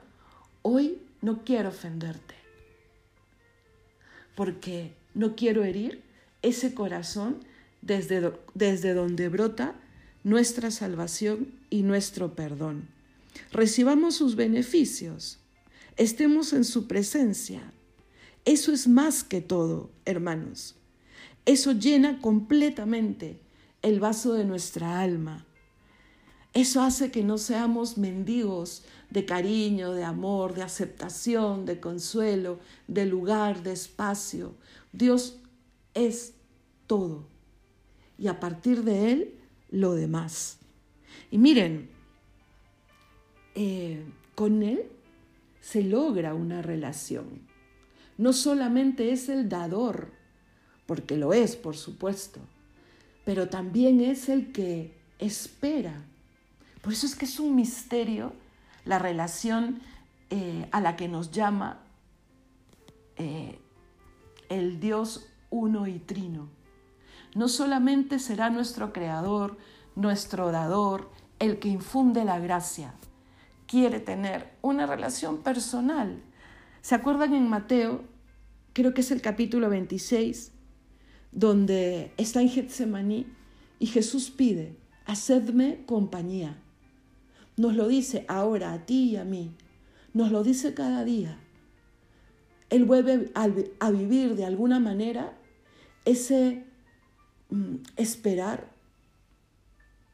hoy 0.63 1.01
no 1.21 1.43
quiero 1.43 1.69
ofenderte, 1.69 2.35
porque 4.35 4.95
no 5.13 5.35
quiero 5.35 5.63
herir 5.63 6.03
ese 6.41 6.73
corazón 6.73 7.43
desde, 7.81 8.33
desde 8.53 8.93
donde 8.93 9.29
brota 9.29 9.75
nuestra 10.23 10.71
salvación 10.71 11.53
y 11.69 11.83
nuestro 11.83 12.35
perdón. 12.35 12.87
Recibamos 13.51 14.15
sus 14.15 14.35
beneficios, 14.35 15.39
estemos 15.95 16.53
en 16.53 16.65
su 16.65 16.87
presencia. 16.87 17.71
Eso 18.45 18.71
es 18.71 18.87
más 18.87 19.23
que 19.23 19.41
todo, 19.41 19.89
hermanos. 20.05 20.75
Eso 21.45 21.73
llena 21.73 22.19
completamente 22.21 23.39
el 23.81 23.99
vaso 23.99 24.33
de 24.33 24.45
nuestra 24.45 25.01
alma. 25.01 25.45
Eso 26.53 26.81
hace 26.81 27.11
que 27.11 27.23
no 27.23 27.37
seamos 27.37 27.97
mendigos 27.97 28.83
de 29.09 29.25
cariño, 29.25 29.93
de 29.93 30.03
amor, 30.03 30.55
de 30.55 30.63
aceptación, 30.63 31.65
de 31.65 31.79
consuelo, 31.79 32.59
de 32.87 33.05
lugar, 33.05 33.63
de 33.63 33.73
espacio. 33.73 34.55
Dios 34.91 35.37
es 35.93 36.33
todo. 36.87 37.27
Y 38.17 38.27
a 38.27 38.39
partir 38.39 38.83
de 38.83 39.11
Él, 39.11 39.36
lo 39.69 39.93
demás. 39.93 40.59
Y 41.31 41.37
miren, 41.37 41.89
eh, 43.55 44.05
con 44.35 44.63
Él 44.63 44.83
se 45.61 45.83
logra 45.83 46.33
una 46.33 46.61
relación. 46.61 47.41
No 48.17 48.33
solamente 48.33 49.11
es 49.11 49.29
el 49.29 49.49
dador, 49.49 50.11
porque 50.85 51.17
lo 51.17 51.33
es, 51.33 51.55
por 51.55 51.75
supuesto, 51.75 52.39
pero 53.25 53.49
también 53.49 53.99
es 53.99 54.29
el 54.29 54.51
que 54.51 54.93
espera. 55.19 56.05
Por 56.81 56.93
eso 56.93 57.05
es 57.05 57.15
que 57.15 57.25
es 57.25 57.39
un 57.39 57.55
misterio 57.55 58.33
la 58.85 58.99
relación 58.99 59.81
eh, 60.29 60.67
a 60.71 60.81
la 60.81 60.95
que 60.95 61.07
nos 61.07 61.31
llama 61.31 61.79
eh, 63.17 63.59
el 64.49 64.79
Dios 64.79 65.27
uno 65.49 65.87
y 65.87 65.99
trino. 65.99 66.49
No 67.35 67.47
solamente 67.47 68.19
será 68.19 68.49
nuestro 68.49 68.93
creador, 68.93 69.57
nuestro 69.95 70.51
dador, 70.51 71.09
el 71.39 71.59
que 71.59 71.69
infunde 71.69 72.25
la 72.25 72.39
gracia, 72.39 72.93
quiere 73.67 73.99
tener 73.99 74.53
una 74.61 74.85
relación 74.85 75.43
personal. 75.43 76.21
¿Se 76.81 76.95
acuerdan 76.95 77.33
en 77.33 77.47
Mateo? 77.49 78.03
Creo 78.73 78.93
que 78.93 79.01
es 79.01 79.11
el 79.11 79.21
capítulo 79.21 79.69
26, 79.69 80.51
donde 81.31 82.13
está 82.17 82.41
en 82.41 82.49
Getsemaní 82.49 83.27
y 83.79 83.87
Jesús 83.87 84.31
pide, 84.31 84.77
hacedme 85.05 85.83
compañía. 85.85 86.57
Nos 87.57 87.75
lo 87.75 87.87
dice 87.87 88.25
ahora 88.27 88.73
a 88.73 88.85
ti 88.85 89.11
y 89.11 89.15
a 89.17 89.23
mí, 89.23 89.55
nos 90.13 90.31
lo 90.31 90.43
dice 90.43 90.73
cada 90.73 91.03
día. 91.03 91.39
Él 92.69 92.85
vuelve 92.85 93.31
a, 93.33 93.89
vivir 93.89 94.35
de 94.35 94.45
alguna 94.45 94.79
manera 94.79 95.37
ese 96.05 96.66
esperar 97.95 98.71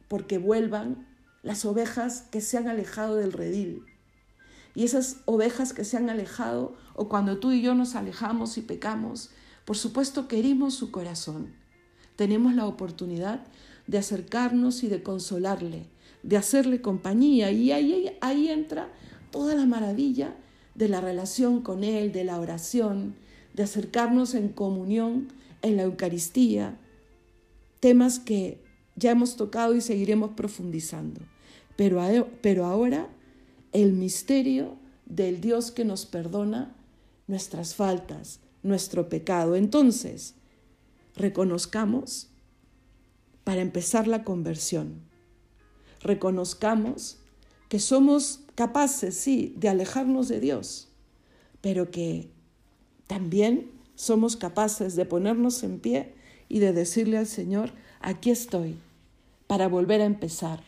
porque 0.07 0.37
vuelvan 0.37 1.07
las 1.41 1.65
ovejas 1.65 2.21
que 2.31 2.41
se 2.41 2.57
han 2.57 2.67
alejado 2.67 3.15
del 3.15 3.33
redil. 3.33 3.83
Y 4.75 4.85
esas 4.85 5.17
ovejas 5.25 5.73
que 5.73 5.83
se 5.83 5.97
han 5.97 6.09
alejado, 6.09 6.75
o 6.95 7.09
cuando 7.09 7.37
tú 7.37 7.51
y 7.51 7.61
yo 7.61 7.75
nos 7.75 7.95
alejamos 7.95 8.57
y 8.57 8.61
pecamos, 8.61 9.31
por 9.65 9.77
supuesto 9.77 10.27
que 10.27 10.39
herimos 10.39 10.73
su 10.73 10.91
corazón. 10.91 11.53
Tenemos 12.15 12.53
la 12.53 12.65
oportunidad 12.65 13.45
de 13.87 13.97
acercarnos 13.97 14.83
y 14.83 14.87
de 14.87 15.03
consolarle, 15.03 15.87
de 16.23 16.37
hacerle 16.37 16.81
compañía. 16.81 17.51
Y 17.51 17.71
ahí, 17.71 18.17
ahí 18.21 18.49
entra 18.49 18.89
toda 19.31 19.55
la 19.55 19.65
maravilla 19.65 20.35
de 20.75 20.89
la 20.89 21.01
relación 21.01 21.61
con 21.61 21.83
Él, 21.83 22.11
de 22.11 22.23
la 22.23 22.39
oración, 22.39 23.15
de 23.53 23.63
acercarnos 23.63 24.33
en 24.33 24.49
comunión 24.49 25.27
en 25.61 25.77
la 25.77 25.83
Eucaristía, 25.83 26.77
temas 27.83 28.17
que 28.17 28.63
ya 28.95 29.11
hemos 29.11 29.35
tocado 29.35 29.75
y 29.75 29.81
seguiremos 29.81 30.31
profundizando. 30.37 31.19
Pero, 31.75 32.29
pero 32.41 32.65
ahora 32.65 33.09
el 33.73 33.91
misterio 33.91 34.77
del 35.05 35.41
Dios 35.41 35.69
que 35.69 35.83
nos 35.83 36.05
perdona 36.05 36.73
nuestras 37.27 37.75
faltas, 37.75 38.39
nuestro 38.61 39.09
pecado. 39.09 39.57
Entonces, 39.57 40.35
reconozcamos 41.17 42.29
para 43.43 43.59
empezar 43.59 44.07
la 44.07 44.23
conversión. 44.23 45.01
Reconozcamos 45.99 47.17
que 47.67 47.79
somos 47.79 48.45
capaces, 48.55 49.17
sí, 49.17 49.55
de 49.57 49.67
alejarnos 49.67 50.29
de 50.29 50.39
Dios, 50.39 50.87
pero 51.59 51.91
que 51.91 52.29
también 53.07 53.71
somos 53.95 54.37
capaces 54.37 54.95
de 54.95 55.03
ponernos 55.03 55.63
en 55.63 55.79
pie 55.79 56.22
y 56.49 56.59
de 56.59 56.73
decirle 56.73 57.17
al 57.17 57.27
Señor, 57.27 57.71
aquí 57.99 58.29
estoy, 58.29 58.77
para 59.47 59.67
volver 59.67 60.01
a 60.01 60.05
empezar. 60.05 60.63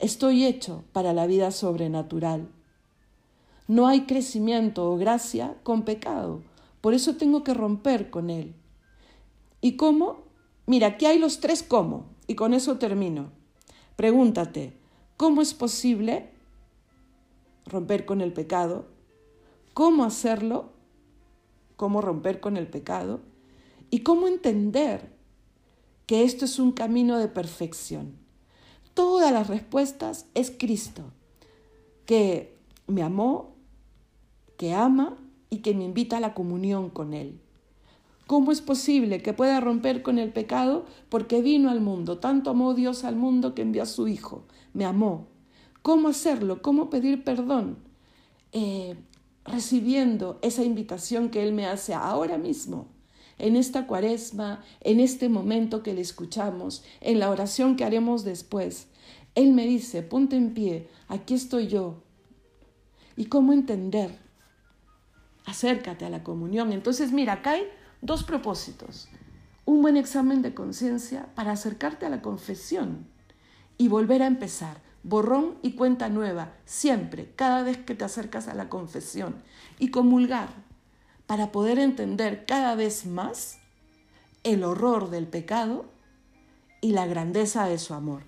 Estoy 0.00 0.44
hecho 0.44 0.84
para 0.92 1.12
la 1.12 1.26
vida 1.26 1.50
sobrenatural. 1.50 2.48
No 3.66 3.88
hay 3.88 4.02
crecimiento 4.06 4.90
o 4.90 4.96
gracia 4.96 5.56
con 5.62 5.82
pecado, 5.82 6.42
por 6.80 6.94
eso 6.94 7.16
tengo 7.16 7.44
que 7.44 7.54
romper 7.54 8.10
con 8.10 8.30
él. 8.30 8.54
¿Y 9.60 9.76
cómo? 9.76 10.24
Mira, 10.66 10.88
aquí 10.88 11.06
hay 11.06 11.18
los 11.18 11.40
tres 11.40 11.62
cómo, 11.62 12.06
y 12.26 12.34
con 12.34 12.54
eso 12.54 12.78
termino. 12.78 13.30
Pregúntate, 13.96 14.74
¿cómo 15.16 15.42
es 15.42 15.54
posible 15.54 16.30
romper 17.66 18.06
con 18.06 18.20
el 18.20 18.32
pecado? 18.32 18.86
¿Cómo 19.74 20.04
hacerlo? 20.04 20.70
¿Cómo 21.76 22.00
romper 22.00 22.40
con 22.40 22.56
el 22.56 22.68
pecado? 22.68 23.20
¿Y 23.90 24.00
cómo 24.00 24.28
entender 24.28 25.10
que 26.06 26.24
esto 26.24 26.44
es 26.44 26.58
un 26.58 26.72
camino 26.72 27.18
de 27.18 27.28
perfección? 27.28 28.16
Todas 28.94 29.32
las 29.32 29.46
respuestas 29.46 30.26
es 30.34 30.50
Cristo, 30.50 31.12
que 32.04 32.56
me 32.86 33.02
amó, 33.02 33.54
que 34.56 34.74
ama 34.74 35.16
y 35.50 35.58
que 35.58 35.74
me 35.74 35.84
invita 35.84 36.18
a 36.18 36.20
la 36.20 36.34
comunión 36.34 36.90
con 36.90 37.14
Él. 37.14 37.40
¿Cómo 38.26 38.52
es 38.52 38.60
posible 38.60 39.22
que 39.22 39.32
pueda 39.32 39.60
romper 39.60 40.02
con 40.02 40.18
el 40.18 40.32
pecado? 40.32 40.84
Porque 41.08 41.40
vino 41.40 41.70
al 41.70 41.80
mundo, 41.80 42.18
tanto 42.18 42.50
amó 42.50 42.74
Dios 42.74 43.04
al 43.04 43.16
mundo 43.16 43.54
que 43.54 43.62
envió 43.62 43.82
a 43.84 43.86
su 43.86 44.06
Hijo, 44.06 44.44
me 44.74 44.84
amó. 44.84 45.28
¿Cómo 45.80 46.08
hacerlo? 46.08 46.60
¿Cómo 46.60 46.90
pedir 46.90 47.24
perdón? 47.24 47.78
Eh, 48.52 48.96
recibiendo 49.44 50.38
esa 50.42 50.62
invitación 50.62 51.30
que 51.30 51.42
Él 51.42 51.54
me 51.54 51.66
hace 51.66 51.94
ahora 51.94 52.36
mismo, 52.36 52.88
en 53.38 53.56
esta 53.56 53.86
cuaresma, 53.86 54.62
en 54.80 55.00
este 55.00 55.28
momento 55.28 55.82
que 55.82 55.94
le 55.94 56.00
escuchamos, 56.00 56.84
en 57.00 57.18
la 57.18 57.30
oración 57.30 57.76
que 57.76 57.84
haremos 57.84 58.24
después. 58.24 58.88
Él 59.34 59.52
me 59.52 59.66
dice, 59.66 60.02
ponte 60.02 60.36
en 60.36 60.54
pie, 60.54 60.88
aquí 61.08 61.34
estoy 61.34 61.68
yo. 61.68 62.02
¿Y 63.16 63.26
cómo 63.26 63.52
entender? 63.52 64.18
Acércate 65.46 66.04
a 66.04 66.10
la 66.10 66.22
comunión. 66.22 66.72
Entonces, 66.72 67.12
mira, 67.12 67.34
acá 67.34 67.52
hay 67.52 67.62
dos 68.00 68.24
propósitos. 68.24 69.08
Un 69.64 69.82
buen 69.82 69.96
examen 69.96 70.42
de 70.42 70.54
conciencia 70.54 71.28
para 71.34 71.52
acercarte 71.52 72.06
a 72.06 72.10
la 72.10 72.22
confesión 72.22 73.06
y 73.76 73.88
volver 73.88 74.22
a 74.22 74.26
empezar. 74.26 74.82
Borrón 75.04 75.56
y 75.62 75.72
cuenta 75.72 76.08
nueva, 76.08 76.54
siempre, 76.64 77.32
cada 77.36 77.62
vez 77.62 77.78
que 77.78 77.94
te 77.94 78.04
acercas 78.04 78.48
a 78.48 78.54
la 78.54 78.68
confesión. 78.68 79.36
Y 79.78 79.90
comulgar 79.90 80.67
para 81.28 81.52
poder 81.52 81.78
entender 81.78 82.46
cada 82.46 82.74
vez 82.74 83.04
más 83.04 83.58
el 84.44 84.64
horror 84.64 85.10
del 85.10 85.26
pecado 85.26 85.84
y 86.80 86.92
la 86.92 87.06
grandeza 87.06 87.68
de 87.68 87.78
su 87.78 87.92
amor. 87.92 88.22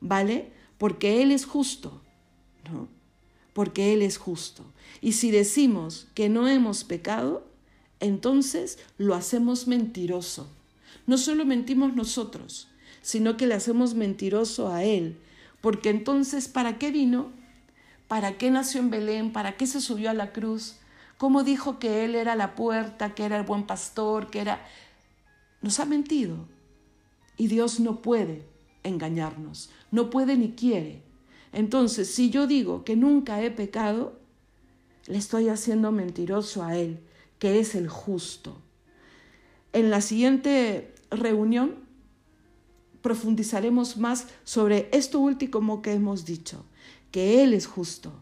¿Vale? 0.00 0.50
Porque 0.76 1.22
Él 1.22 1.30
es 1.30 1.46
justo, 1.46 2.02
¿no? 2.68 2.88
Porque 3.52 3.92
Él 3.92 4.02
es 4.02 4.18
justo. 4.18 4.64
Y 5.00 5.12
si 5.12 5.30
decimos 5.30 6.08
que 6.14 6.28
no 6.28 6.48
hemos 6.48 6.82
pecado, 6.82 7.46
entonces 8.00 8.80
lo 8.98 9.14
hacemos 9.14 9.68
mentiroso. 9.68 10.50
No 11.06 11.18
solo 11.18 11.44
mentimos 11.44 11.94
nosotros, 11.94 12.66
sino 13.02 13.36
que 13.36 13.46
le 13.46 13.54
hacemos 13.54 13.94
mentiroso 13.94 14.72
a 14.72 14.82
Él, 14.82 15.16
porque 15.60 15.90
entonces, 15.90 16.48
¿para 16.48 16.76
qué 16.78 16.90
vino? 16.90 17.30
¿Para 18.08 18.36
qué 18.36 18.50
nació 18.50 18.80
en 18.80 18.90
Belén? 18.90 19.32
¿Para 19.32 19.56
qué 19.56 19.68
se 19.68 19.80
subió 19.80 20.10
a 20.10 20.14
la 20.14 20.32
cruz? 20.32 20.74
¿Cómo 21.22 21.44
dijo 21.44 21.78
que 21.78 22.04
Él 22.04 22.16
era 22.16 22.34
la 22.34 22.56
puerta, 22.56 23.14
que 23.14 23.24
era 23.24 23.36
el 23.38 23.46
buen 23.46 23.62
pastor, 23.62 24.28
que 24.28 24.40
era... 24.40 24.66
Nos 25.60 25.78
ha 25.78 25.84
mentido. 25.84 26.48
Y 27.36 27.46
Dios 27.46 27.78
no 27.78 28.02
puede 28.02 28.44
engañarnos, 28.82 29.70
no 29.92 30.10
puede 30.10 30.36
ni 30.36 30.50
quiere. 30.54 31.04
Entonces, 31.52 32.12
si 32.12 32.30
yo 32.30 32.48
digo 32.48 32.82
que 32.82 32.96
nunca 32.96 33.40
he 33.40 33.52
pecado, 33.52 34.18
le 35.06 35.16
estoy 35.16 35.48
haciendo 35.48 35.92
mentiroso 35.92 36.64
a 36.64 36.76
Él 36.76 36.98
que 37.38 37.60
es 37.60 37.76
el 37.76 37.88
justo. 37.88 38.60
En 39.72 39.90
la 39.90 40.00
siguiente 40.00 40.92
reunión 41.12 41.84
profundizaremos 43.00 43.96
más 43.96 44.26
sobre 44.42 44.88
esto 44.90 45.20
último 45.20 45.82
que 45.82 45.92
hemos 45.92 46.24
dicho, 46.24 46.64
que 47.12 47.44
Él 47.44 47.54
es 47.54 47.68
justo 47.68 48.12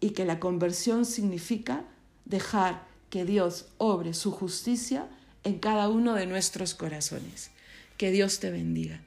y 0.00 0.10
que 0.10 0.24
la 0.24 0.40
conversión 0.40 1.04
significa 1.04 1.84
dejar 2.28 2.86
que 3.10 3.24
Dios 3.24 3.66
obre 3.78 4.14
su 4.14 4.30
justicia 4.30 5.08
en 5.44 5.58
cada 5.58 5.88
uno 5.88 6.14
de 6.14 6.26
nuestros 6.26 6.74
corazones. 6.74 7.50
Que 7.96 8.10
Dios 8.10 8.38
te 8.38 8.50
bendiga. 8.50 9.00